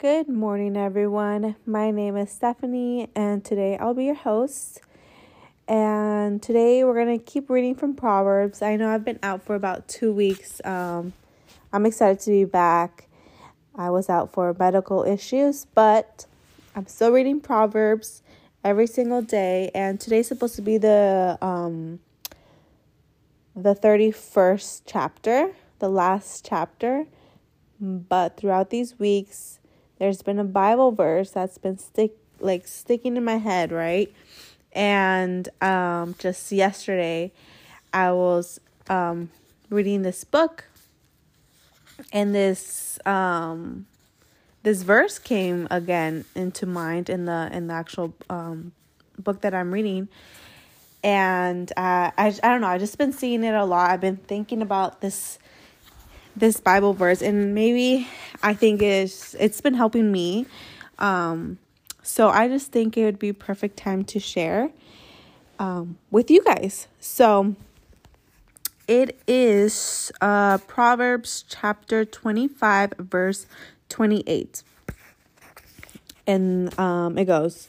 [0.00, 1.56] Good morning, everyone.
[1.66, 4.80] My name is Stephanie, and today I'll be your host.
[5.68, 8.62] And today we're going to keep reading from Proverbs.
[8.62, 10.62] I know I've been out for about two weeks.
[10.64, 11.12] Um,
[11.70, 13.08] I'm excited to be back.
[13.74, 16.24] I was out for medical issues, but
[16.74, 18.22] I'm still reading Proverbs
[18.64, 19.70] every single day.
[19.74, 22.00] And today's supposed to be the um,
[23.54, 27.04] the 31st chapter, the last chapter.
[27.78, 29.59] But throughout these weeks,
[30.00, 34.10] there's been a Bible verse that's been stick like sticking in my head, right?
[34.72, 37.32] And um, just yesterday,
[37.92, 39.28] I was um,
[39.68, 40.64] reading this book,
[42.14, 43.86] and this um,
[44.62, 48.72] this verse came again into mind in the in the actual um,
[49.18, 50.08] book that I'm reading.
[51.04, 52.68] And uh, I I don't know.
[52.68, 53.90] I've just been seeing it a lot.
[53.90, 55.38] I've been thinking about this
[56.36, 58.08] this Bible verse, and maybe
[58.42, 60.46] I think it's it's been helping me.
[60.98, 61.58] Um,
[62.02, 64.70] so I just think it would be perfect time to share
[65.58, 66.88] um, with you guys.
[66.98, 67.54] So
[68.88, 73.46] it is uh, Proverbs chapter twenty five, verse
[73.88, 74.62] twenty eight,
[76.26, 77.68] and um, it goes.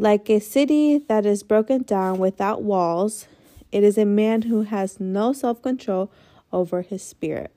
[0.00, 3.26] Like a city that is broken down without walls,
[3.72, 6.12] it is a man who has no self control
[6.52, 7.50] over his spirit.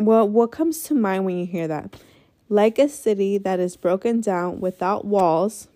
[0.00, 1.94] Well, what comes to mind when you hear that?
[2.48, 5.68] Like a city that is broken down without walls.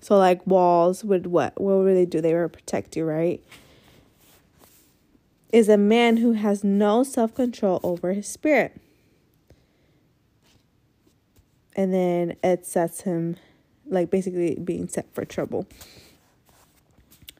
[0.00, 1.58] So, like walls would what?
[1.58, 2.20] What would they do?
[2.20, 3.42] They would protect you, right?
[5.50, 8.78] Is a man who has no self control over his spirit.
[11.74, 13.36] And then it sets him,
[13.86, 15.66] like basically being set for trouble.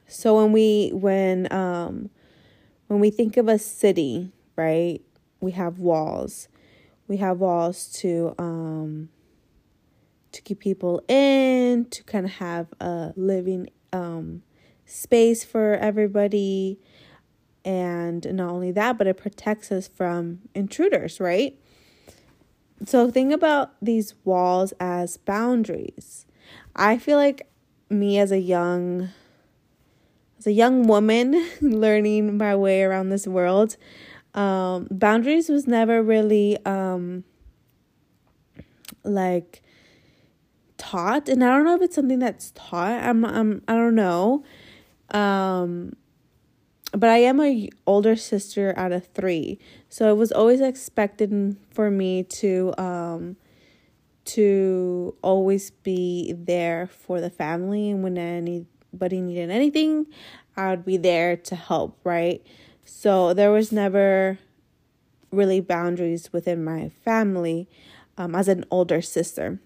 [0.09, 2.09] So when we when um
[2.87, 5.01] when we think of a city, right?
[5.41, 6.49] We have walls.
[7.09, 9.11] We have walls to um
[10.33, 14.43] to keep people in, to kind of have a living um
[14.85, 16.79] space for everybody.
[17.65, 21.59] And not only that, but it protects us from intruders, right?
[22.85, 26.27] So think about these walls as boundaries.
[26.75, 27.49] I feel like
[27.89, 29.11] me as a young
[30.39, 33.77] as a young woman learning my way around this world,
[34.37, 37.25] um, boundaries was never really um,
[39.03, 39.63] like
[40.77, 43.03] taught, and I don't know if it's something that's taught.
[43.03, 44.45] I'm, I'm I don't know.
[45.11, 45.95] Um,
[46.93, 49.59] but I am a older sister out of three,
[49.89, 53.37] so it was always expected for me to um
[54.27, 60.07] to always be there for the family, and when anybody needed anything,
[60.59, 61.99] I would be there to help.
[62.05, 62.45] Right
[62.87, 64.39] so there was never
[65.31, 67.69] really boundaries within my family
[68.17, 69.61] um, as an older sister.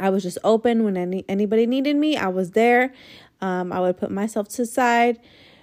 [0.00, 2.16] I was just open when any anybody needed me.
[2.16, 2.92] I was there.
[3.40, 5.20] Um, I would put myself to side,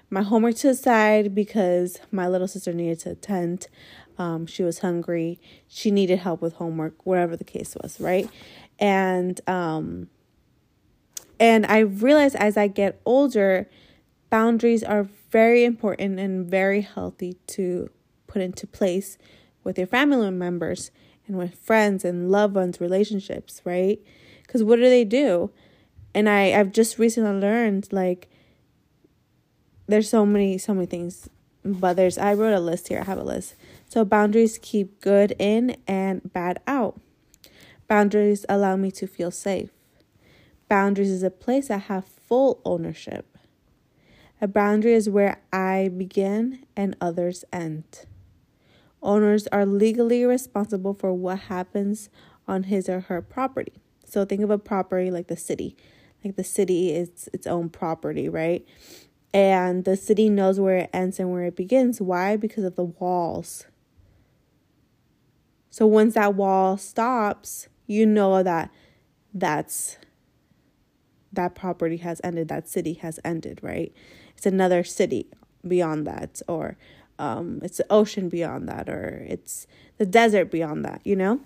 [0.09, 3.67] my homework to side because my little sister needed to attend.
[4.17, 5.39] Um, she was hungry.
[5.67, 8.29] She needed help with homework, whatever the case was, right?
[8.79, 10.07] And um,
[11.39, 13.67] and I realized as I get older,
[14.29, 17.89] boundaries are very important and very healthy to
[18.27, 19.17] put into place
[19.63, 20.91] with your family members
[21.27, 23.99] and with friends and loved ones relationships right?
[24.43, 25.51] Because what do they do?
[26.13, 28.29] And i i've just recently learned like
[29.87, 31.29] there's so many so many things
[31.63, 33.55] but there's i wrote a list here i have a list.
[33.87, 36.99] So boundaries keep good in and bad out.
[37.87, 39.69] Boundaries allow me to feel safe.
[40.67, 43.30] Boundaries is a place i have full ownership
[44.41, 48.05] a boundary is where I begin and others end.
[49.03, 52.09] Owners are legally responsible for what happens
[52.47, 53.73] on his or her property.
[54.03, 55.77] So think of a property like the city.
[56.23, 58.65] Like the city is its own property, right?
[59.33, 62.01] And the city knows where it ends and where it begins.
[62.01, 62.35] Why?
[62.35, 63.65] Because of the walls.
[65.69, 68.71] So once that wall stops, you know that
[69.33, 69.97] that's
[71.31, 73.93] that property has ended, that city has ended, right?
[74.35, 75.27] It's another city
[75.67, 76.77] beyond that or
[77.19, 79.67] um, it's the ocean beyond that or it's
[79.97, 81.39] the desert beyond that you know?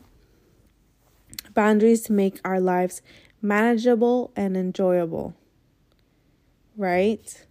[1.53, 3.01] Boundaries to make our lives
[3.41, 5.35] manageable and enjoyable
[6.77, 7.45] right?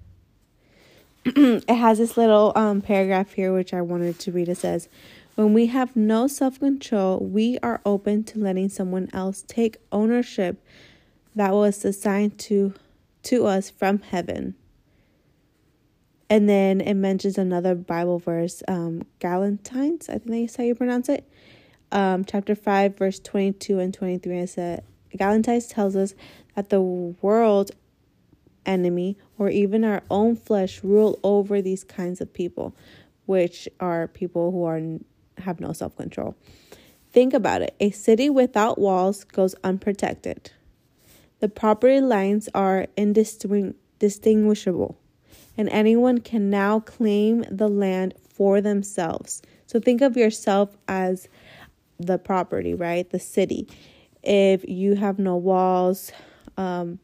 [1.25, 4.49] It has this little um, paragraph here which i wanted to read.
[4.49, 4.89] It says
[5.35, 10.63] when we have no self-control we are open to letting someone else take ownership
[11.35, 12.75] that was assigned to
[13.25, 14.55] to us from heaven
[16.31, 21.09] And then it mentions another Bible verse, um, Galatians, I think that's how you pronounce
[21.09, 21.29] it.
[21.93, 24.39] Um, chapter 5, verse 22 and 23.
[24.39, 24.85] It said,
[25.17, 26.15] Galatians tells us
[26.55, 27.73] that the world
[28.67, 32.75] enemy or even our own flesh rule over these kinds of people,
[33.27, 34.81] which are people who are
[35.39, 36.37] have no self-control.
[37.13, 37.75] Think about it.
[37.81, 40.51] A city without walls goes unprotected.
[41.41, 44.97] The property lines are indistinguishable,
[45.57, 49.43] and anyone can now claim the land for themselves.
[49.67, 51.29] So think of yourself as
[51.99, 53.09] the property, right?
[53.09, 53.69] The city.
[54.23, 56.11] If you have no walls,
[56.57, 56.99] um,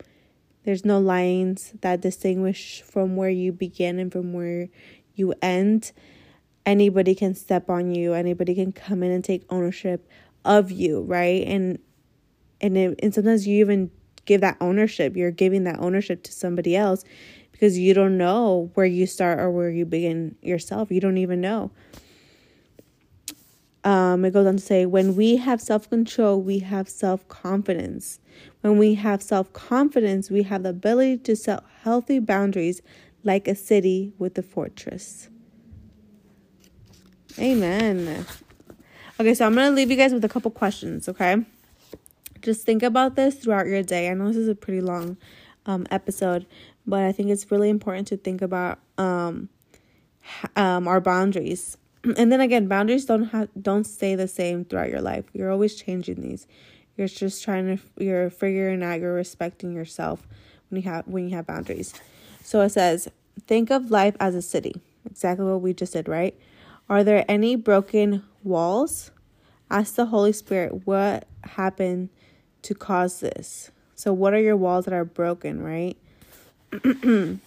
[0.64, 4.68] there's no lines that distinguish from where you begin and from where
[5.14, 5.92] you end.
[6.66, 8.12] Anybody can step on you.
[8.12, 10.08] Anybody can come in and take ownership
[10.44, 11.46] of you, right?
[11.46, 11.78] And
[12.60, 13.90] and it, and sometimes you even
[14.26, 15.16] give that ownership.
[15.16, 17.04] You're giving that ownership to somebody else
[17.60, 20.90] because you don't know where you start or where you begin yourself.
[20.90, 21.70] You don't even know.
[23.84, 28.18] Um, it goes on to say, when we have self control, we have self confidence.
[28.62, 32.80] When we have self confidence, we have the ability to set healthy boundaries
[33.24, 35.28] like a city with a fortress.
[37.38, 38.24] Amen.
[39.18, 41.44] Okay, so I'm going to leave you guys with a couple questions, okay?
[42.40, 44.08] Just think about this throughout your day.
[44.08, 45.18] I know this is a pretty long
[45.66, 46.46] um, episode,
[46.86, 49.48] but I think it's really important to think about um,
[50.56, 51.76] um, our boundaries.
[52.16, 55.26] And then again boundaries don't have don't stay the same throughout your life.
[55.34, 56.46] You're always changing these.
[56.96, 60.26] You're just trying to you're figuring out you're respecting yourself
[60.70, 61.92] when you have when you have boundaries.
[62.42, 63.08] So it says
[63.46, 64.80] think of life as a city.
[65.04, 66.34] Exactly what we just did right?
[66.88, 69.10] Are there any broken walls?
[69.70, 72.08] Ask the holy spirit what happened
[72.62, 75.96] to cause this so what are your walls that are broken right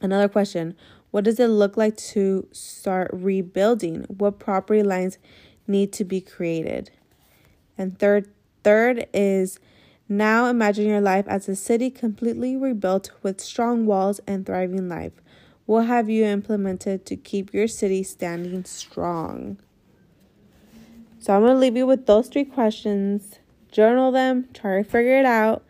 [0.00, 0.74] another question
[1.10, 4.04] what does it look like to start rebuilding?
[4.04, 5.18] What property lines
[5.66, 6.90] need to be created?
[7.76, 8.28] And third
[8.62, 9.58] third is
[10.08, 15.12] now imagine your life as a city completely rebuilt with strong walls and thriving life.
[15.66, 19.58] What have you implemented to keep your city standing strong?
[21.20, 23.38] So I'm going to leave you with those three questions.
[23.70, 25.64] Journal them, try to figure it out,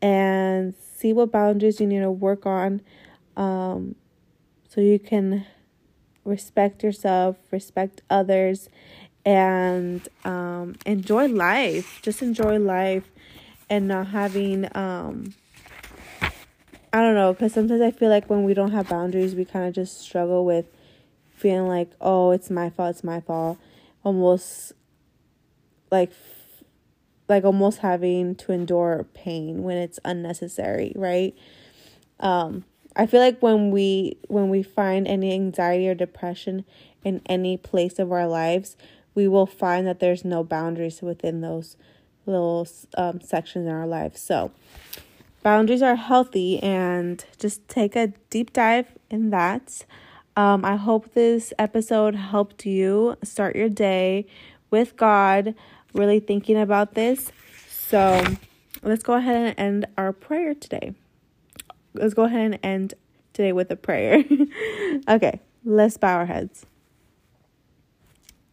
[0.00, 2.80] and see what boundaries you need to work on.
[3.36, 3.96] Um,
[4.68, 5.44] so you can
[6.24, 8.68] respect yourself, respect others,
[9.24, 12.00] and um, enjoy life.
[12.02, 13.10] Just enjoy life
[13.68, 15.34] and not having, um,
[16.92, 19.66] I don't know, because sometimes I feel like when we don't have boundaries, we kind
[19.66, 20.66] of just struggle with
[21.30, 23.58] feeling like, oh, it's my fault, it's my fault.
[24.04, 24.72] Almost
[25.90, 26.12] like,
[27.28, 31.34] like almost having to endure pain when it's unnecessary, right?
[32.20, 32.64] Um,
[32.94, 36.64] I feel like when we when we find any anxiety or depression
[37.04, 38.76] in any place of our lives,
[39.14, 41.76] we will find that there's no boundaries within those
[42.26, 42.66] little
[42.96, 44.20] um, sections in our lives.
[44.20, 44.52] So,
[45.42, 49.84] boundaries are healthy, and just take a deep dive in that.
[50.36, 54.26] Um, I hope this episode helped you start your day
[54.70, 55.54] with God,
[55.94, 57.32] really thinking about this.
[57.68, 58.24] So,
[58.82, 60.94] let's go ahead and end our prayer today
[61.94, 62.94] let's go ahead and end
[63.32, 64.24] today with a prayer.
[65.08, 66.66] okay, let's bow our heads.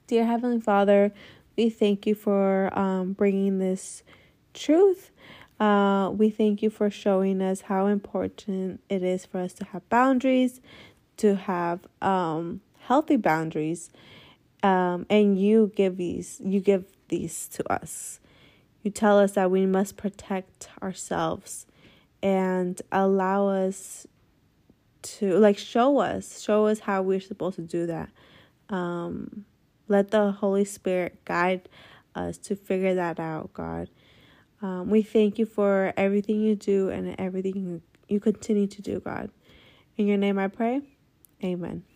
[0.08, 1.12] Dear Heavenly Father,
[1.56, 4.04] we thank you for um, bringing this
[4.54, 5.12] truth.
[5.60, 9.88] Uh, we thank you for showing us how important it is for us to have
[9.90, 10.62] boundaries,
[11.18, 13.90] to have um, healthy boundaries,
[14.64, 16.42] um, and you give these.
[16.44, 18.20] You give these to us.
[18.82, 21.66] You tell us that we must protect ourselves
[22.22, 24.08] and allow us
[25.02, 28.10] to like show us show us how we're supposed to do that.
[28.70, 29.46] Um
[29.88, 31.68] let the holy spirit guide
[32.16, 33.90] us to figure that out god.
[34.62, 39.30] Um, we thank you for everything you do and everything you, continue to do god.
[39.98, 40.82] In your name i pray.
[41.44, 41.89] Amen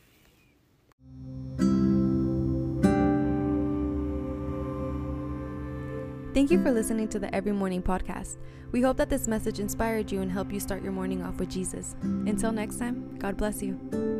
[6.34, 8.38] Thank you for listening to the Every Morning podcast.
[8.72, 11.52] We hope that this message inspired you and helped you start your morning off with
[11.52, 11.96] Jesus.
[12.02, 14.13] Until next time, God bless you.